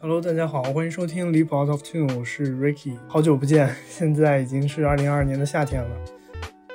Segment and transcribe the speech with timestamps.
[0.00, 3.68] Hello，大家好，欢迎收听《Leap Out of Tune》，我是 Ricky，好久不见。
[3.90, 5.90] 现在已经是二零二二年的夏天了，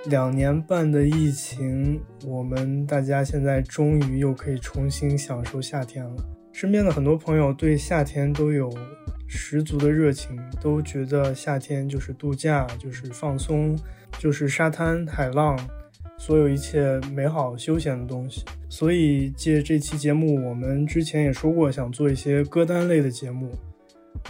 [0.07, 6.15] 两年半的疫情，我们大家现在终于又可以重新享受夏天了。
[6.51, 8.69] 身边的很多朋友对夏天都有
[9.25, 13.73] 十足的热情，都觉得夏天就是度假，就是放松，
[14.19, 15.57] 就是沙滩海浪。
[16.25, 23.51] 所有一切美好休闲的东西，所以借这期节目，我们之前也说过想做一些歌单类的节目，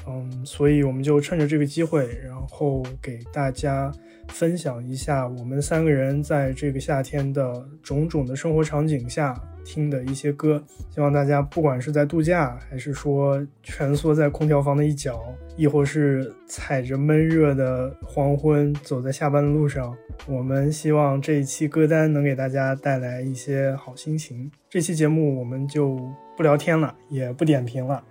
[0.07, 3.91] 嗯，所以我们就趁着这个机会，然后给大家
[4.29, 9.35] 分享一下我们三个人在这个夏天的种种的生活场景下。
[9.63, 10.61] 听的一些歌，
[10.93, 15.23] 希望大家不管是在度假，还是说蜷缩在空调房的一角，
[15.57, 19.95] 亦或是踩着闷热的黄昏走在下班的路上，
[20.27, 24.49] 我们希望这一期歌单能给大家带来一些好心情。
[24.69, 25.97] 这期节目我们就
[26.37, 28.01] 不聊天了，也不点评了，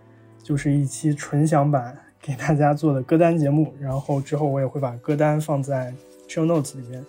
[0.43, 3.75] 就是一期纯享版给大家做的歌单节目。
[3.81, 5.93] 然后之后我也会把歌单放在
[6.29, 7.05] Show Notes 里面，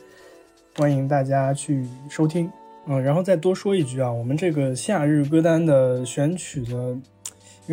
[0.76, 2.52] 欢迎大家去收听。
[2.86, 7.04] 嗯，然后再多说一句啊，我们这个夏日歌单的选曲的，因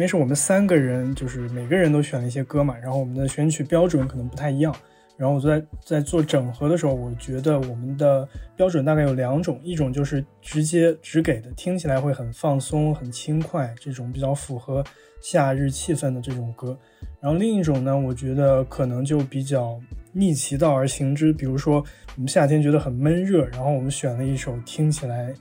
[0.00, 4.74] 为是我们三个人，就是每个人都选了一些歌嘛，然后我们的选曲标准可能不太一样。
[5.16, 14.82] 然后我在在做整合的时候，我觉得我们的标准大概有两种，一种就是直接只给的听起来会很放松、很轻快这种比较符合
[15.20, 16.78] 夏日气氛的这种歌。
[17.20, 19.78] 然后另一种呢，我觉得可能就比较
[20.12, 21.32] 逆其道而行之。
[21.34, 21.76] 比如说，
[22.16, 25.32] 我们夏天觉得很闷热，然后我们选了一首听起来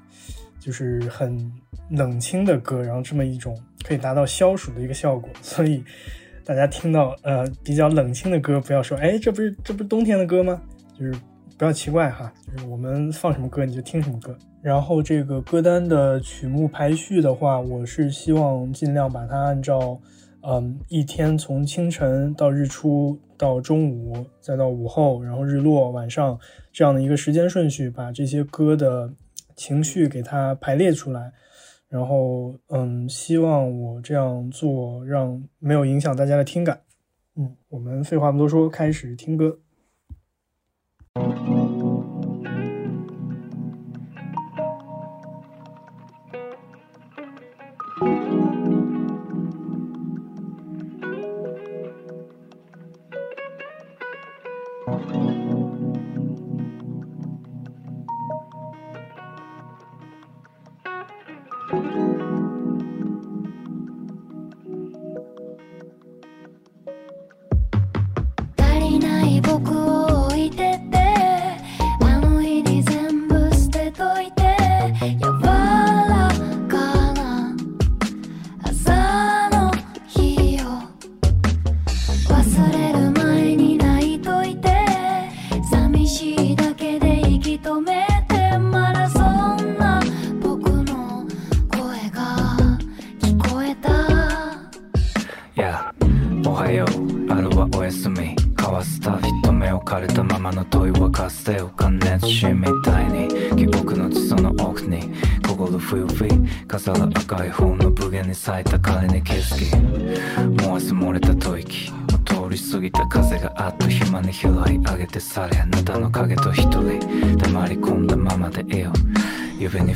[0.59, 1.51] 就是很
[1.91, 5.29] 冷清的歌，然后这么一种可以达到消暑的一个效果。
[5.41, 5.81] 所以
[6.43, 10.61] 大家听到呃比较冷清的歌，不要说哎这不是这不是冬天的歌吗？
[10.99, 11.15] 就是
[11.57, 14.37] 不要奇怪哈，就是我们放什么歌你就听什么歌。
[14.61, 19.97] 然后这个歌单的曲目排序的话，我是希望尽量把它按照。
[20.41, 26.37] 嗯，一天从清晨到日出，到中午，再到午后，然后日落晚上，
[26.71, 29.11] 这样的一个时间顺序，把这些歌的
[29.57, 31.33] 情绪给它排列出来。
[31.89, 36.81] 然后，嗯，希望我这样做让没有影响大家的听感。
[37.35, 39.59] 嗯，我们废话不多说，开始听歌。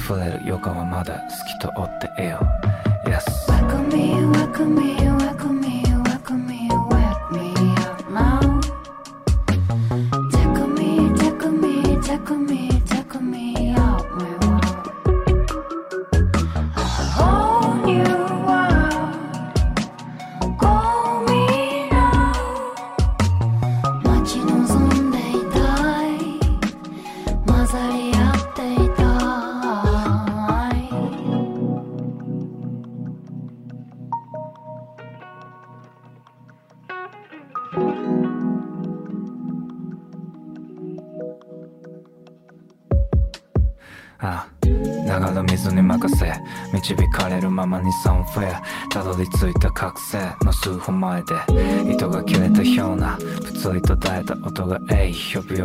[0.06, 1.68] 触れる予感はまだ透き通
[2.10, 2.42] っていよ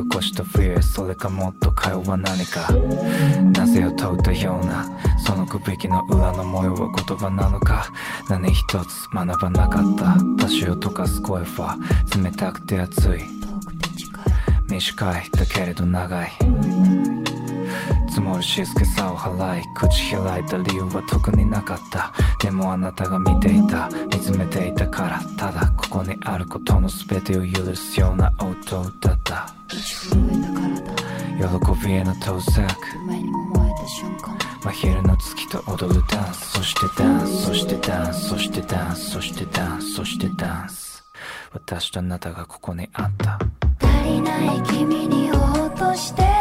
[0.03, 2.73] 起こしたフそれかもっと会話何か
[3.55, 4.87] なぜを問うたような
[5.27, 7.89] そのくべきの裏の模様は言葉なのか
[8.29, 11.77] 何一つ学ばなかった多少を溶かす声は
[12.23, 13.25] 冷たくて熱い
[14.71, 16.33] 短いだけれど長い
[18.19, 22.12] 積もる静けさを払い口開いた理由は特になかった
[22.43, 29.99] でもあなたが見ていた見つめていたからただここにあることの全てを許すような音だった喜
[31.87, 41.05] びへの到着前にた瞬間真昼の月と踊るダンスそしてダンスそしてダンスそしてダンスそしてダンスそしてダンス
[41.53, 43.38] 私とあなたがここにあった
[43.87, 46.38] 足りない君に落として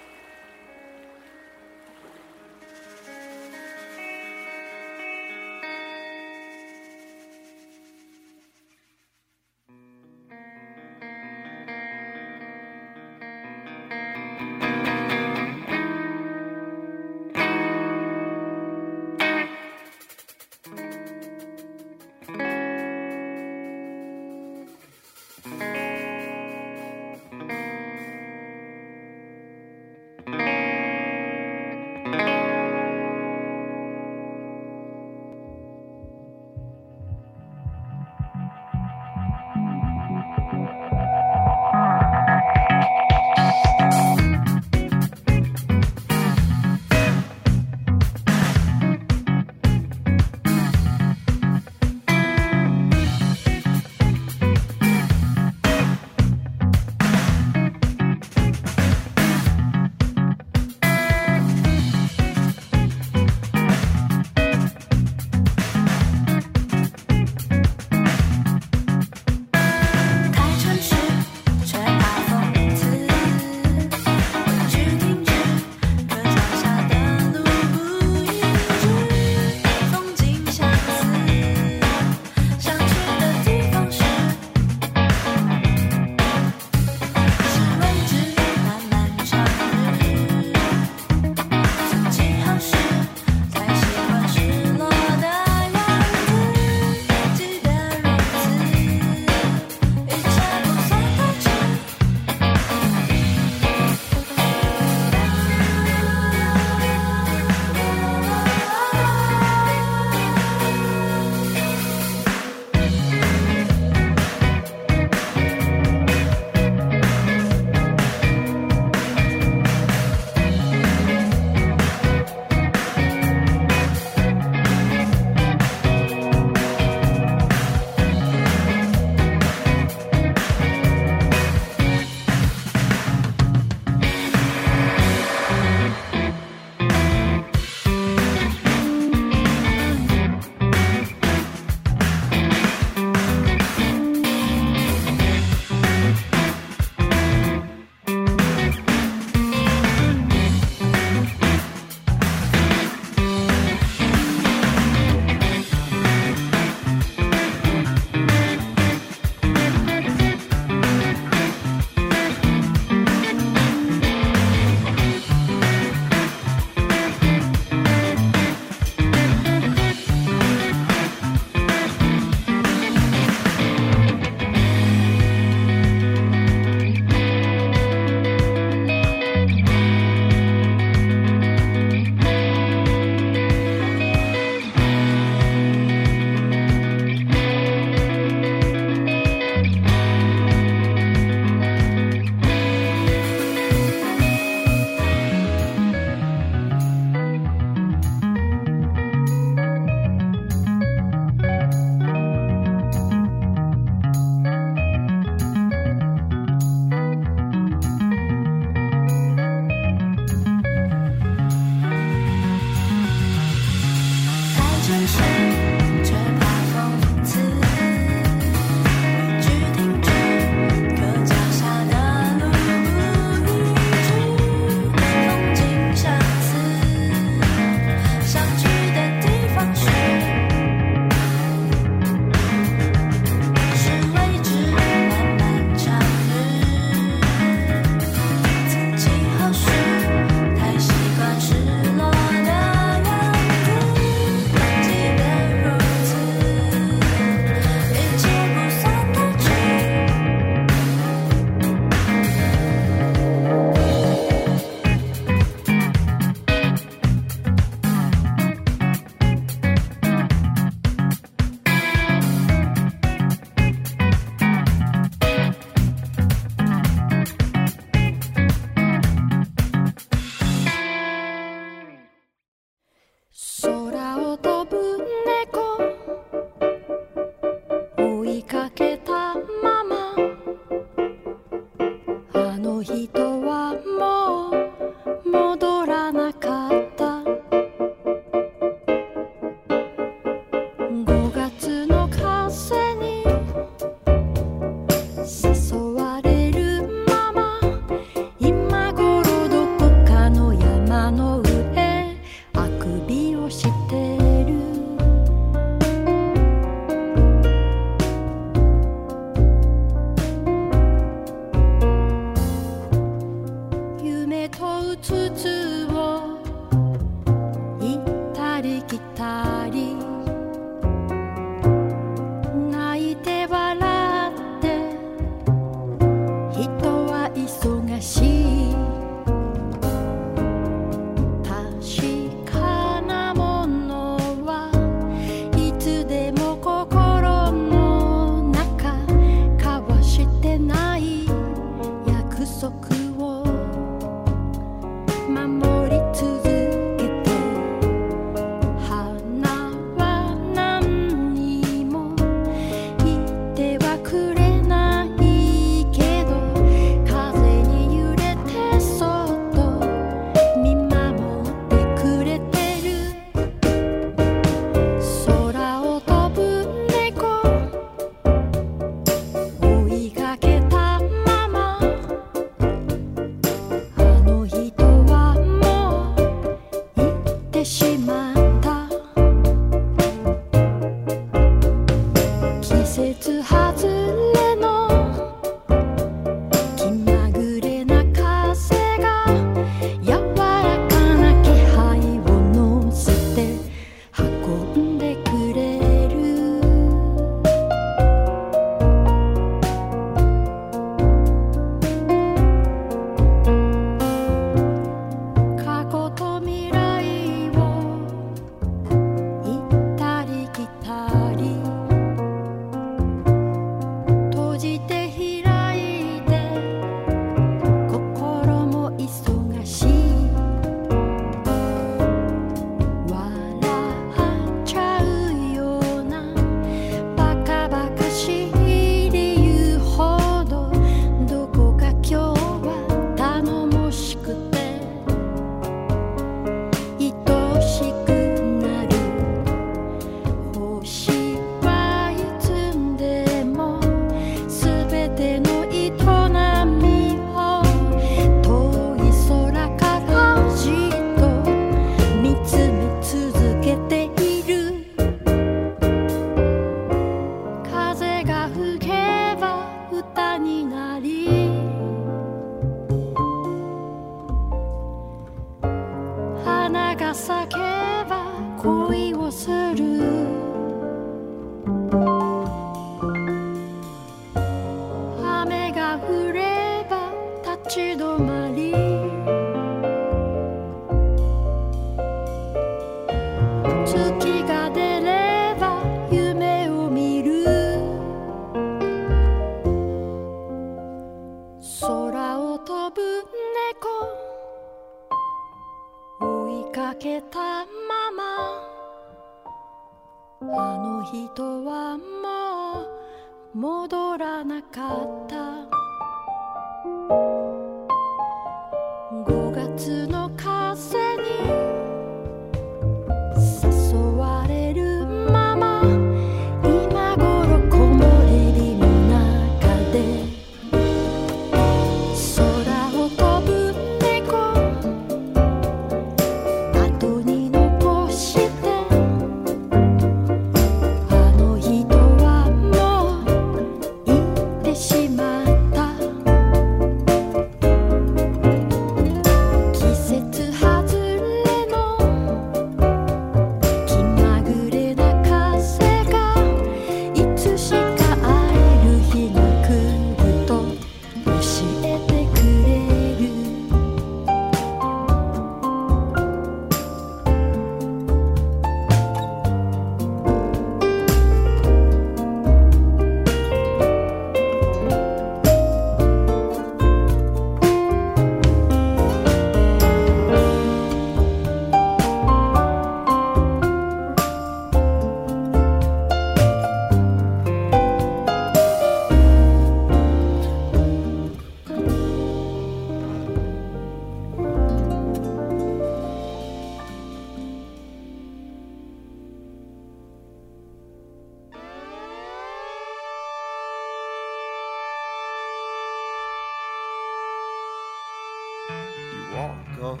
[599.82, 600.00] up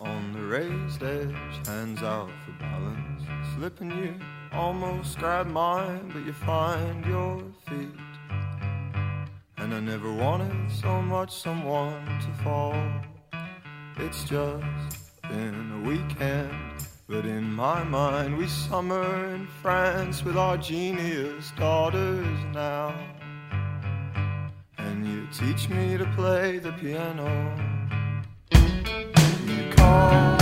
[0.00, 3.22] on the raised edge, hands out for balance.
[3.56, 4.14] Slipping you
[4.52, 7.88] almost grab mine, but you find your feet.
[9.58, 12.76] And I never wanted so much someone to fall.
[13.96, 20.56] It's just been a weekend, but in my mind, we summer in France with our
[20.56, 22.94] genius daughters now.
[24.78, 27.73] And you teach me to play the piano
[29.84, 30.33] fall.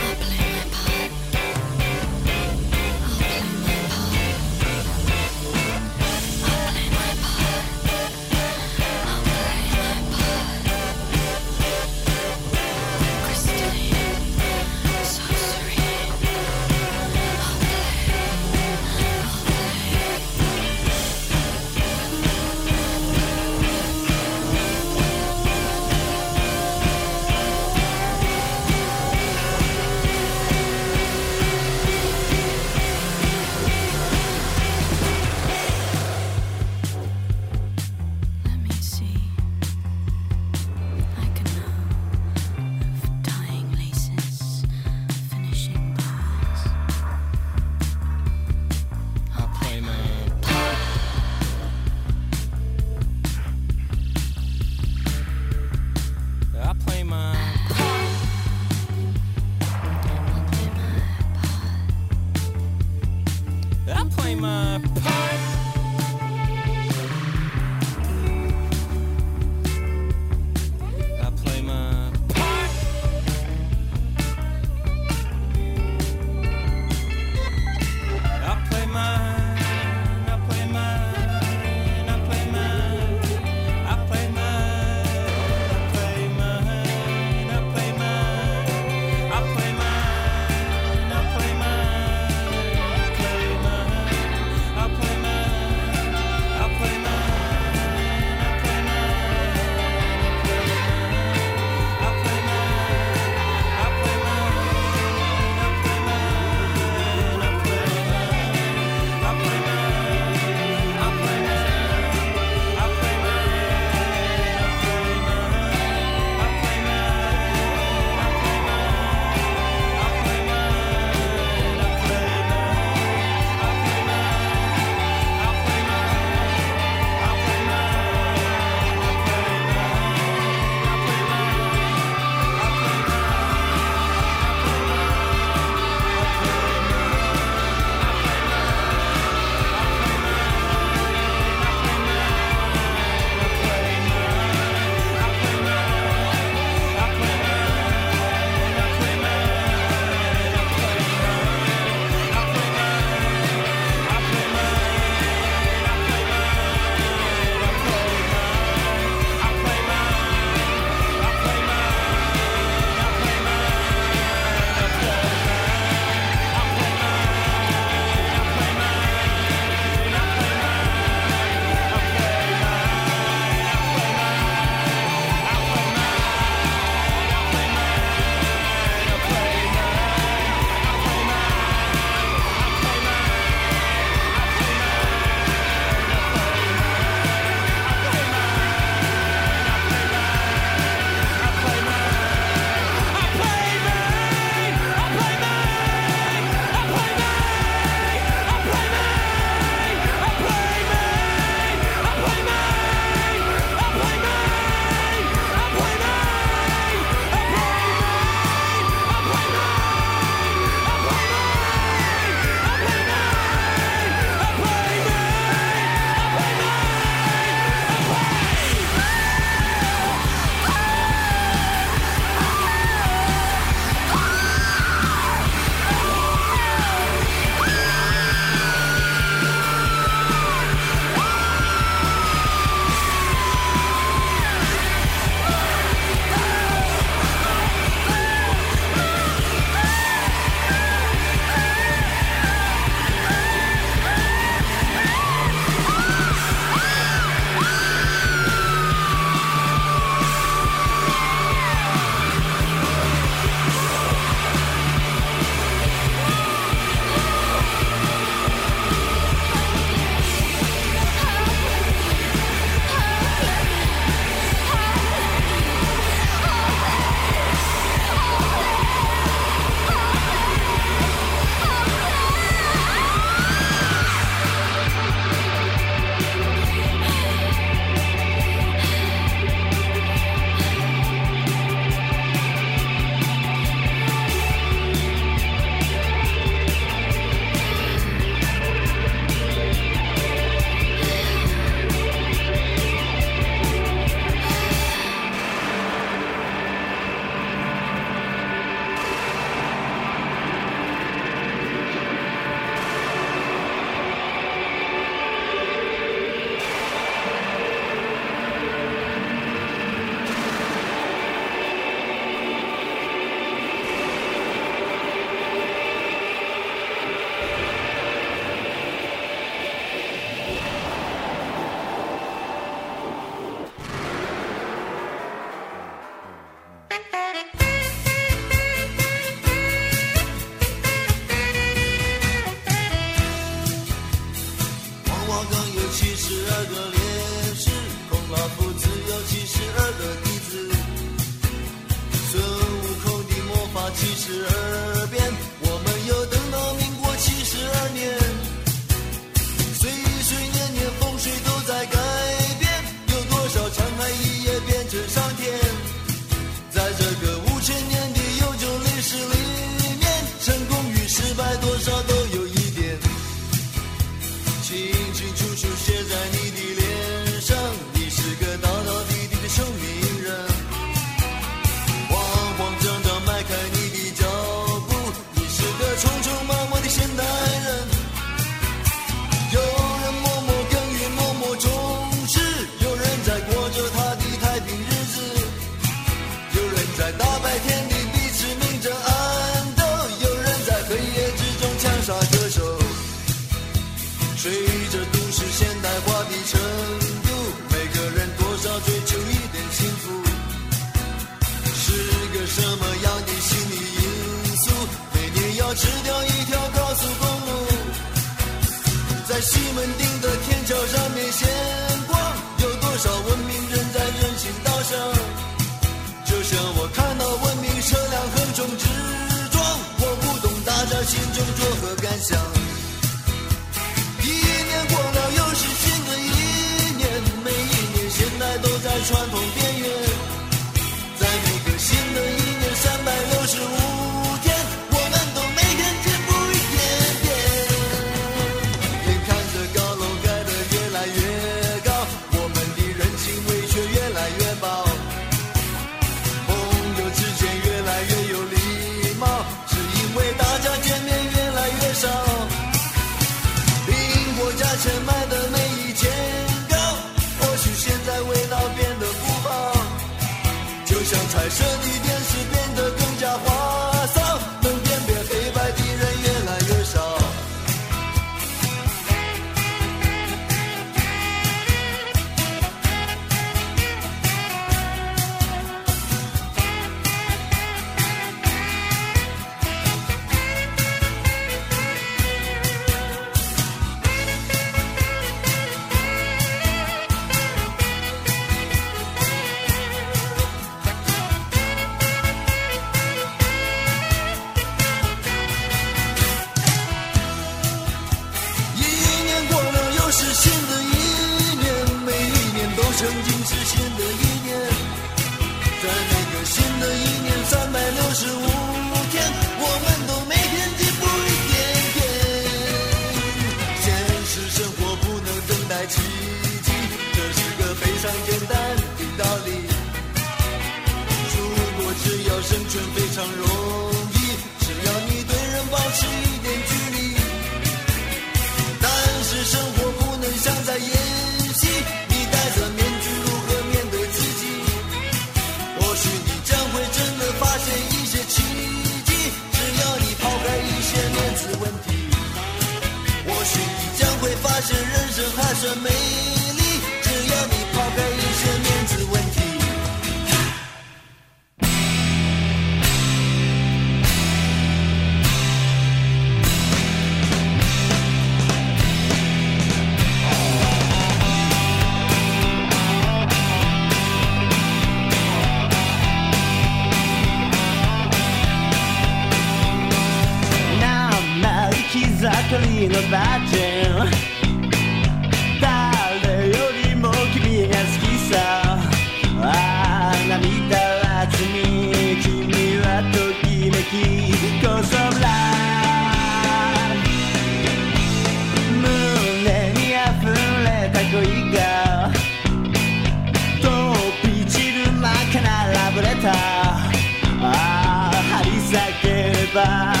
[599.53, 600.00] goodbye.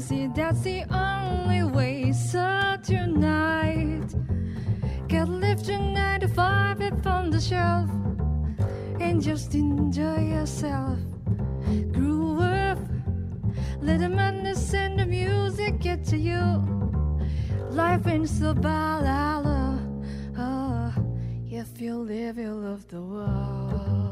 [0.00, 0.28] easy.
[0.34, 2.12] That's the only way.
[2.12, 4.08] So tonight,
[5.08, 7.90] get lifted nine to five up from the shelf,
[9.00, 10.98] and just enjoy yourself.
[11.92, 12.78] Groove up,
[13.82, 16.42] let the madness and the music get to you.
[17.84, 19.80] Life is a ballad.
[20.38, 20.92] Oh,
[21.60, 24.09] if you live, you love the world.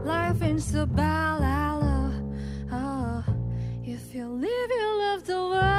[0.04, 2.24] Life is a ballad.
[2.72, 3.24] Oh,
[3.84, 5.79] if you live, you love the world.